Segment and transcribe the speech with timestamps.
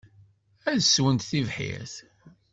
[0.71, 1.93] Ad sswent tibḥirt.